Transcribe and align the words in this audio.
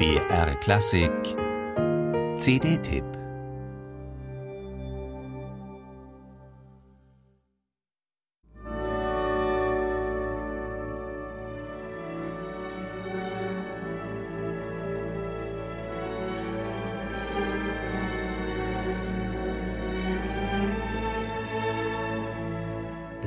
BR 0.00 0.54
Klassik. 0.62 1.36
CD-Tipp 2.38 3.19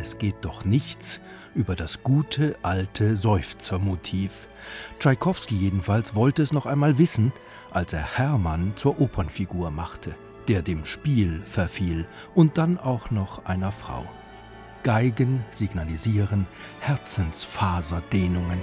Es 0.04 0.18
geht 0.18 0.36
doch 0.42 0.66
nichts 0.66 1.22
über 1.56 1.78
das 1.78 2.04
gute 2.04 2.58
alte 2.62 3.16
Seufzermotiv. 3.16 4.50
Tschaikowski 5.00 5.56
jedenfalls 5.56 6.14
wollte 6.14 6.44
es 6.44 6.52
noch 6.52 6.66
einmal 6.66 6.98
wissen, 6.98 7.32
als 7.72 7.94
er 7.94 8.18
Hermann 8.18 8.74
zur 8.76 9.00
Opernfigur 9.00 9.72
machte, 9.72 10.14
der 10.50 10.62
dem 10.62 10.84
Spiel 10.84 11.42
verfiel 11.46 12.06
und 12.36 12.58
dann 12.58 12.78
auch 12.78 13.12
noch 13.12 13.46
einer 13.46 13.72
Frau. 13.72 14.06
Geigen 14.84 15.46
signalisieren 15.52 16.48
Herzensfaserdehnungen. 16.82 18.60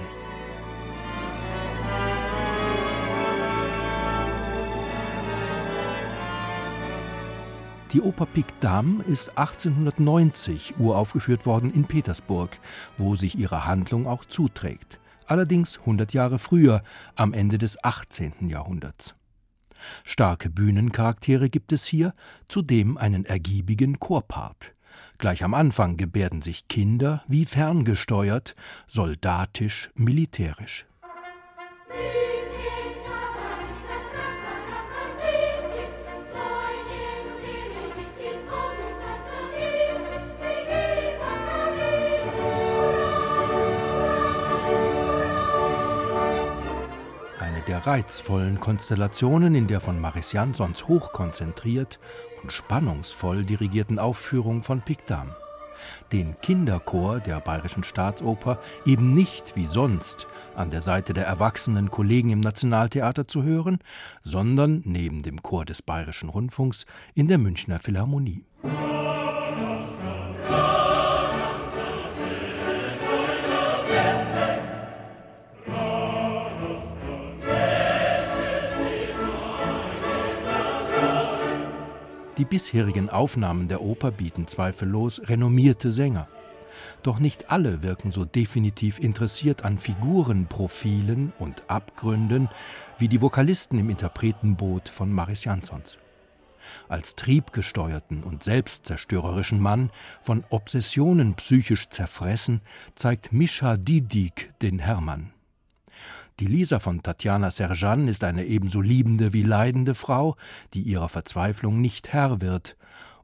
Die 7.93 7.99
Oper 7.99 8.25
Picdam 8.25 9.03
ist 9.05 9.37
1890 9.37 10.75
uraufgeführt 10.79 11.45
worden 11.45 11.73
in 11.73 11.83
Petersburg, 11.83 12.57
wo 12.97 13.17
sich 13.17 13.37
ihre 13.37 13.65
Handlung 13.65 14.07
auch 14.07 14.23
zuträgt. 14.23 15.01
Allerdings 15.25 15.77
100 15.79 16.13
Jahre 16.13 16.39
früher, 16.39 16.83
am 17.15 17.33
Ende 17.33 17.57
des 17.57 17.83
18. 17.83 18.47
Jahrhunderts. 18.47 19.15
Starke 20.05 20.49
Bühnencharaktere 20.49 21.49
gibt 21.49 21.73
es 21.73 21.85
hier, 21.85 22.13
zudem 22.47 22.97
einen 22.97 23.25
ergiebigen 23.25 23.99
Chorpart. 23.99 24.73
Gleich 25.17 25.43
am 25.43 25.53
Anfang 25.53 25.97
gebärden 25.97 26.41
sich 26.41 26.69
Kinder 26.69 27.23
wie 27.27 27.45
ferngesteuert, 27.45 28.55
soldatisch, 28.87 29.89
militärisch. 29.95 30.85
Reizvollen 47.85 48.59
Konstellationen 48.59 49.55
in 49.55 49.67
der 49.67 49.79
von 49.79 49.99
Maris 49.99 50.33
Jansons 50.33 50.87
hochkonzentriert 50.87 51.99
und 52.41 52.51
spannungsvoll 52.51 53.43
dirigierten 53.43 53.97
Aufführung 53.97 54.61
von 54.61 54.81
Picdam. 54.81 55.33
Den 56.11 56.39
Kinderchor 56.41 57.19
der 57.19 57.39
Bayerischen 57.39 57.83
Staatsoper 57.83 58.59
eben 58.85 59.15
nicht 59.15 59.55
wie 59.55 59.65
sonst 59.65 60.27
an 60.55 60.69
der 60.69 60.81
Seite 60.81 61.13
der 61.13 61.25
erwachsenen 61.25 61.89
Kollegen 61.89 62.29
im 62.29 62.39
Nationaltheater 62.39 63.27
zu 63.27 63.41
hören, 63.41 63.79
sondern 64.21 64.83
neben 64.85 65.23
dem 65.23 65.41
Chor 65.41 65.65
des 65.65 65.81
Bayerischen 65.81 66.29
Rundfunks 66.29 66.85
in 67.15 67.27
der 67.27 67.39
Münchner 67.39 67.79
Philharmonie. 67.79 68.45
Die 82.37 82.45
bisherigen 82.45 83.09
Aufnahmen 83.09 83.67
der 83.67 83.81
Oper 83.81 84.11
bieten 84.11 84.47
zweifellos 84.47 85.21
renommierte 85.27 85.91
Sänger. 85.91 86.27
Doch 87.03 87.19
nicht 87.19 87.51
alle 87.51 87.83
wirken 87.83 88.11
so 88.11 88.25
definitiv 88.25 88.99
interessiert 88.99 89.65
an 89.65 89.77
Figurenprofilen 89.77 91.33
und 91.39 91.69
Abgründen 91.69 92.49
wie 92.97 93.09
die 93.09 93.21
Vokalisten 93.21 93.79
im 93.79 93.89
Interpretenboot 93.89 94.87
von 94.87 95.11
Maris 95.11 95.43
Jansons. 95.43 95.97
Als 96.87 97.15
triebgesteuerten 97.15 98.23
und 98.23 98.43
selbstzerstörerischen 98.43 99.59
Mann, 99.59 99.91
von 100.21 100.45
Obsessionen 100.49 101.35
psychisch 101.35 101.89
zerfressen, 101.89 102.61
zeigt 102.95 103.33
Mischa 103.33 103.75
Didik 103.75 104.53
den 104.61 104.79
Hermann. 104.79 105.33
Die 106.39 106.47
Lisa 106.47 106.79
von 106.79 107.03
Tatjana 107.03 107.51
Serjan 107.51 108.07
ist 108.07 108.23
eine 108.23 108.45
ebenso 108.45 108.81
liebende 108.81 109.33
wie 109.33 109.43
leidende 109.43 109.93
Frau, 109.93 110.35
die 110.73 110.81
ihrer 110.81 111.09
Verzweiflung 111.09 111.81
nicht 111.81 112.13
Herr 112.13 112.41
wird. 112.41 112.77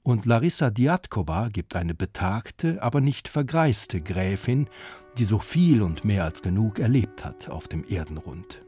Und 0.04 0.26
Larissa 0.26 0.70
Diatkova 0.70 1.50
gibt 1.50 1.76
eine 1.76 1.94
betagte, 1.94 2.82
aber 2.82 3.02
nicht 3.02 3.28
vergreiste 3.28 4.02
Gräfin, 4.02 4.70
die 5.18 5.26
so 5.26 5.40
viel 5.40 5.82
und 5.82 6.06
mehr 6.06 6.24
als 6.24 6.42
genug 6.42 6.80
erlebt 6.80 7.26
hat 7.26 7.50
auf 7.50 7.68
dem 7.68 7.84
Erdenrund. 7.84 8.67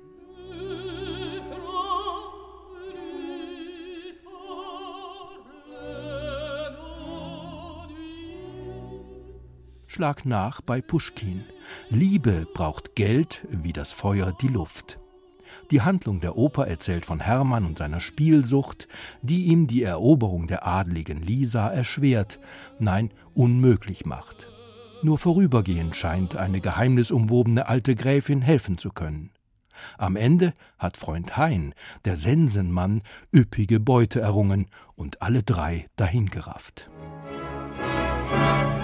Schlag 9.92 10.24
nach 10.24 10.62
bei 10.62 10.82
Puschkin. 10.82 11.46
Liebe 11.90 12.46
braucht 12.54 12.96
Geld 12.96 13.48
wie 13.50 13.74
das 13.74 13.92
Feuer 13.92 14.38
die 14.40 14.48
Luft. 14.48 15.00
Die 15.72 15.82
Handlung 15.82 16.20
der 16.20 16.38
Oper 16.38 16.68
erzählt 16.68 17.08
von 17.08 17.20
Hermann 17.20 17.66
und 17.66 17.80
seiner 17.80 18.00
Spielsucht, 18.00 18.88
die 19.24 19.46
ihm 19.46 19.66
die 19.66 19.82
Eroberung 19.82 20.46
der 20.46 20.68
adligen 20.68 21.24
Lisa 21.24 21.70
erschwert, 21.70 22.40
nein, 22.78 23.10
unmöglich 23.34 24.06
macht. 24.06 24.48
Nur 25.02 25.18
vorübergehend 25.18 25.96
scheint 25.96 26.36
eine 26.36 26.62
geheimnisumwobene 26.62 27.68
alte 27.68 27.96
Gräfin 27.96 28.44
helfen 28.44 28.78
zu 28.78 28.92
können. 28.92 29.32
Am 29.98 30.16
Ende 30.16 30.54
hat 30.78 30.98
Freund 30.98 31.36
Hein, 31.36 31.74
der 32.06 32.16
Sensenmann, 32.16 33.02
üppige 33.34 33.80
Beute 33.80 34.20
errungen 34.20 34.68
und 34.96 35.24
alle 35.24 35.42
drei 35.42 35.88
dahingerafft. 35.96 36.92
Musik 38.32 38.79